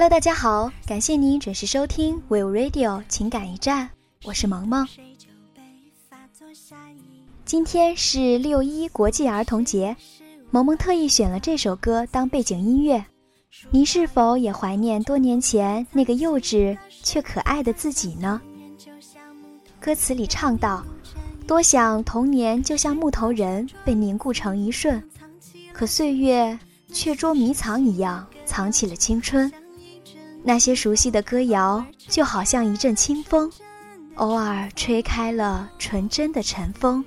[0.00, 3.90] Hello，大家好，感谢您准时收听 Will Radio 情感驿站，
[4.22, 4.86] 我是萌萌。
[7.44, 9.96] 今天是六一国际儿童节，
[10.52, 13.04] 萌萌特意选了这首歌当背景音乐。
[13.70, 18.40] 您是否也怀念多年前那个幼稚却可爱的自己呢？
[19.80, 20.86] 歌词里唱道
[21.44, 25.02] ：“多想童年就像木头人被凝固成一瞬，
[25.72, 26.56] 可岁月
[26.92, 29.52] 却捉迷藏一样藏起了青春。
[30.48, 33.52] 那些熟悉的歌谣就好像一阵清风，
[34.14, 37.04] 偶尔吹开了纯真的尘封。”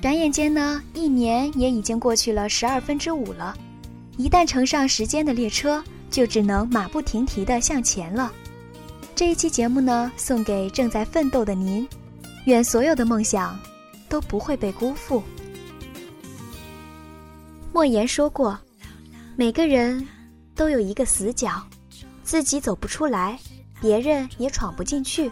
[0.00, 3.56] 转眼间呢，一年也已经过去了十二分之五了。
[4.16, 8.32] 一旦乘上时间的列车，就只能马不停蹄地向前了。
[9.16, 11.86] 这一期节目呢，送给正在奋斗的您，
[12.44, 13.58] 愿所有的梦想
[14.08, 15.20] 都不会被辜负。
[17.72, 18.56] 莫言说过，
[19.34, 20.06] 每个人
[20.54, 21.60] 都有一个死角，
[22.22, 23.36] 自己走不出来，
[23.80, 25.30] 别人也闯不进去。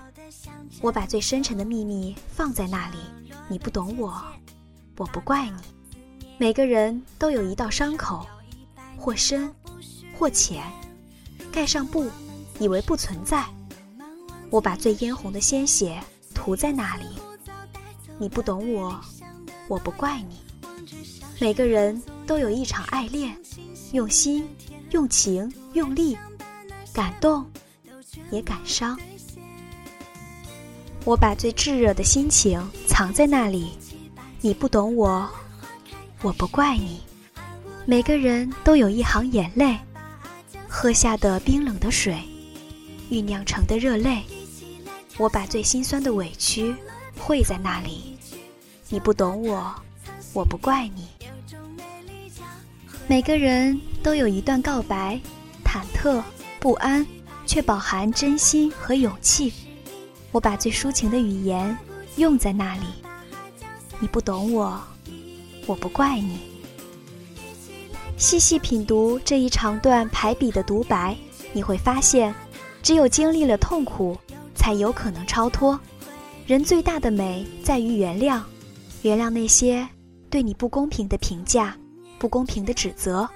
[0.81, 2.99] 我把最深沉的秘密放在那里，
[3.49, 4.21] 你不懂我。
[4.97, 5.57] 我不怪你，
[6.39, 8.27] 每个人都有一道伤口，
[8.97, 9.53] 或深，
[10.19, 10.65] 或浅，
[11.53, 12.11] 盖上布，
[12.59, 13.45] 以为不存在。
[14.49, 16.01] 我把最嫣红的鲜血
[16.35, 17.05] 涂在那里，
[18.19, 18.99] 你不懂我，
[19.69, 20.41] 我不怪你。
[21.39, 23.37] 每个人都有一场爱恋，
[23.93, 24.49] 用心，
[24.93, 26.17] 用情，用力，
[26.95, 27.45] 感动，
[28.31, 28.99] 也感伤。
[31.05, 32.59] 我把最炙热的心情
[32.89, 33.73] 藏在那里。
[34.47, 35.29] 你不懂我，
[36.23, 37.01] 我不怪你。
[37.85, 39.77] 每个人都有一行眼泪，
[40.69, 42.17] 喝下的冰冷的水，
[43.11, 44.23] 酝酿成的热泪。
[45.19, 46.73] 我把最心酸的委屈
[47.19, 48.17] 汇在那里。
[48.89, 49.75] 你不懂我，
[50.33, 51.09] 我不怪你。
[53.09, 55.21] 每个人都有一段告白，
[55.65, 56.23] 忐忑
[56.61, 57.05] 不安，
[57.47, 59.53] 却饱含真心和勇气。
[60.31, 61.77] 我把最抒情的语言
[62.15, 62.83] 用在那里。
[63.99, 64.81] 你不懂我，
[65.67, 66.39] 我不怪你。
[68.19, 71.17] 细细品读这一长段排比的独白，
[71.53, 72.35] 你会发现，
[72.83, 74.17] 只有经历了痛苦，
[74.55, 75.79] 才有可能超脱。
[76.47, 78.41] 人最大的美在于原谅，
[79.03, 79.87] 原谅那些
[80.31, 81.77] 对你不公平的评价、
[82.19, 83.29] 不公平的指责。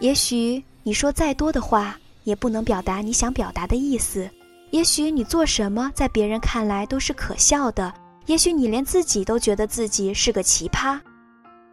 [0.00, 4.28] 也许你说再多的话，也不能表达你想表达的意思。
[4.70, 7.94] 也许你做什么，在别人看来都是可笑的。
[8.26, 10.98] 也许你连自己都觉得自己是个奇葩，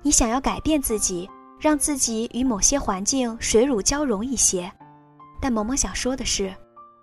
[0.02, 1.30] 你想要改变自己，
[1.60, 4.70] 让自己与某些环境水乳交融一些，
[5.40, 6.54] 但萌萌想说的是，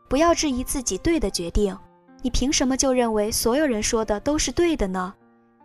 [0.08, 1.76] 不要质疑自己对的决定，
[2.20, 5.14] 你凭什么就认为所有人说的都是对的呢？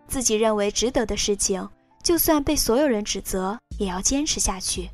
[0.08, 1.68] 自己认为值得的事情，
[2.04, 4.90] 就算被所有人指责，也要坚持下去，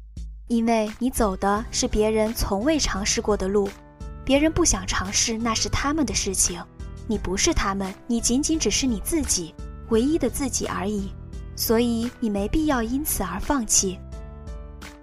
[0.47, 3.69] 因为你走的是别人从未尝试过的路，
[4.25, 6.59] 别人不想尝试那是他们的事情。
[7.09, 9.51] 你不是他们，你仅仅只是你自己，
[9.89, 11.09] 唯一的自己而已，
[11.55, 13.97] 所以你没必要因此而放弃。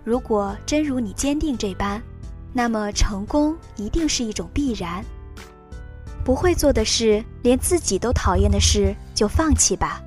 [0.04, 2.00] 如果真如你坚定这般，
[2.52, 5.04] 那么成功一定是一种必然。
[6.24, 10.00] 不会做的事，连自己都讨厌的事，就放弃吧，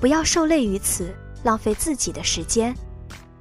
[0.00, 2.72] 不要受累于此，浪费自己的时间。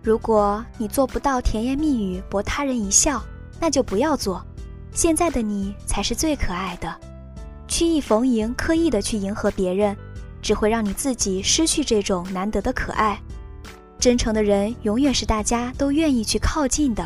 [0.02, 3.24] 如果你做不到甜言蜜语博他人一笑，
[3.60, 4.44] 那就不要做。
[4.92, 7.00] 现在的你才是最可爱的。
[7.82, 9.98] 曲意逢迎，刻意的去迎合别人，
[10.40, 13.20] 只会让你自己失去这种难得的可爱。
[13.98, 17.04] 真诚的人永远是大家都愿意去靠近的。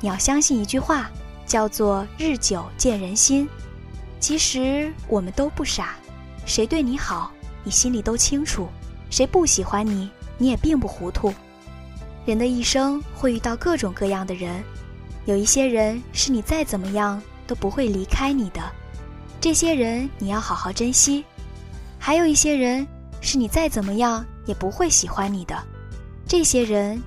[0.00, 1.10] 你要相信一句话，
[1.44, 3.46] 叫做“日久见人心”。
[4.18, 5.94] 其实我们都不傻，
[6.46, 7.30] 谁对你好，
[7.62, 8.66] 你心里都清楚；
[9.10, 10.08] 谁不喜欢你，
[10.38, 11.34] 你也并不糊涂。
[12.24, 14.64] 人的一生会遇到各种各样的人，
[15.26, 18.62] 有一些人是你再怎么样都不会离开你的。
[19.40, 21.24] 这些人你要好好珍惜，
[21.98, 22.86] 还有一些人
[23.20, 25.56] 是你再怎么样也不会喜欢你的，
[26.26, 27.00] 这些人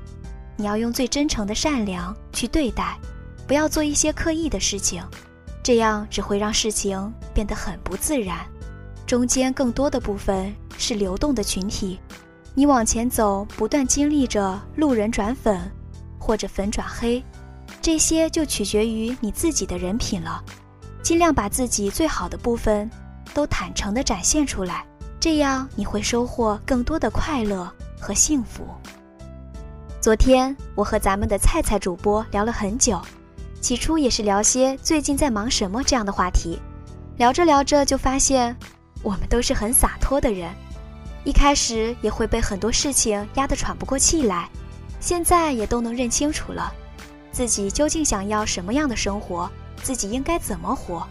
[0.55, 2.97] 你要用最真诚的善良去对待，
[3.45, 5.03] 不要做一些刻意的事情，
[5.61, 8.39] 这样只会让事情变得很不自然。
[9.05, 11.99] 中间更多的部分是流动的群体，
[12.53, 15.59] 你往前走，不断经历着路人转粉，
[16.17, 17.21] 或者粉转黑，
[17.81, 20.41] 这些就取决于你自己的人品了。
[21.03, 22.89] 尽量把自己最好的部分
[23.33, 24.85] 都坦诚地展现出来，
[25.19, 28.65] 这样你会收获更多的快乐和幸福。
[29.99, 32.99] 昨天我和咱们的菜菜主播聊了很久，
[33.61, 36.59] 起初也是聊些最近在忙什么这样的话题，
[37.17, 38.55] 聊着聊着就发现，
[39.03, 40.51] 我们都是很洒脱的人，
[41.23, 44.49] 一开始也会被很多事情压得喘不过气来，
[44.99, 46.73] 现在也都能认清楚了，
[47.31, 49.47] 自己究竟想要什么样的生活，
[49.81, 51.05] 自己应该怎么活。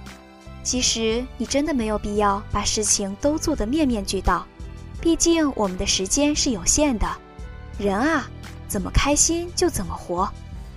[0.62, 4.46] 其实你真的没有必要把事情都做得面面俱到，
[5.00, 7.06] 毕竟我们的时间是有限的，
[7.78, 8.28] 人啊。
[8.68, 10.30] 怎么开心就怎么活，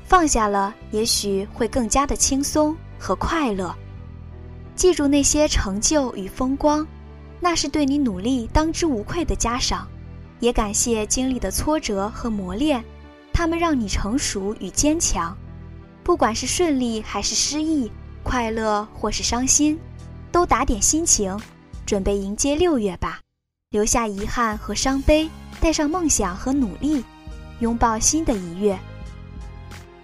[0.07, 3.71] 放下了，也许会更加的轻松和快乐。
[4.75, 6.87] 记住那些成就与风光，
[7.39, 9.87] 那是对你努力当之无愧的嘉赏。
[10.39, 12.83] 也感谢经历的挫折和磨练，
[13.31, 15.37] 他们让你成熟与坚强。
[16.03, 17.91] 不管是顺利还是失意，
[18.23, 19.79] 快乐或是伤心，
[20.31, 21.39] 都打点心情，
[21.85, 23.19] 准备迎接六月吧。
[23.69, 25.29] 留下遗憾和伤悲，
[25.59, 27.03] 带上梦想和努力。
[27.59, 28.77] 拥抱新的一月。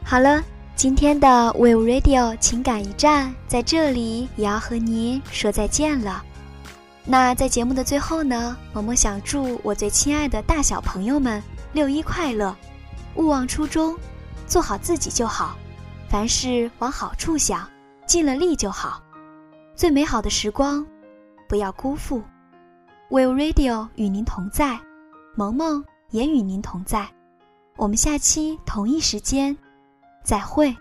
[0.04, 0.42] 好了，
[0.76, 6.24] 今天的 Will Radio 情感驿站在这里也要和您说再见了。
[7.04, 11.44] 那在节目的最后呢，萌萌想祝我最亲爱的大小朋友们
[11.74, 12.56] 六一快乐，
[13.16, 13.98] 勿忘初衷，
[14.48, 15.58] 做好自己就好，
[16.10, 17.70] 凡事往好处想，
[18.08, 19.00] 尽了力就好。
[19.76, 20.84] 最美好的时光，
[21.48, 22.24] 不要辜负。
[23.12, 24.80] Will Radio 与您同在，
[25.36, 27.08] 萌萌也与您同在。
[27.78, 29.56] 我们下期同一时间，
[30.24, 30.76] 再会。